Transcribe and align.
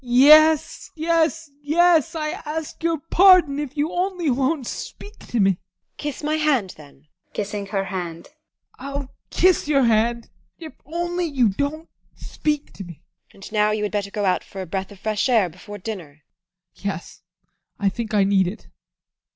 ADOLPH. 0.03 0.09
Yes, 0.15 0.91
yes, 0.95 1.49
yes, 1.61 2.15
I 2.15 2.29
ask 2.31 2.81
your 2.81 2.97
pardon 3.11 3.59
if 3.59 3.77
you 3.77 3.93
only 3.93 4.31
won't 4.31 4.65
speak 4.65 5.19
to 5.27 5.39
me! 5.39 5.51
TEKLA. 5.51 5.97
Kiss 5.97 6.23
my 6.23 6.35
hand 6.37 6.71
then! 6.75 6.95
ADOLPH. 6.95 7.33
[Kissing 7.35 7.65
her 7.67 7.83
hand] 7.83 8.29
I'll 8.79 9.13
kiss 9.29 9.67
your 9.67 9.83
hand 9.83 10.31
if 10.57 10.73
you 10.73 10.73
only 10.91 11.31
don't 11.49 11.87
speak 12.15 12.73
to 12.73 12.83
me! 12.83 12.95
TEKLA. 13.29 13.33
And 13.35 13.51
now 13.51 13.69
you 13.69 13.83
had 13.83 13.91
better 13.91 14.09
go 14.09 14.25
out 14.25 14.43
for 14.43 14.59
a 14.63 14.65
breath 14.65 14.91
of 14.91 14.97
fresh 14.99 15.29
air 15.29 15.49
before 15.49 15.77
dinner. 15.77 16.23
ADOLPH. 16.77 16.83
Yes, 16.83 17.21
I 17.77 17.89
think 17.89 18.15
I 18.15 18.23
need 18.23 18.47
it. 18.47 18.69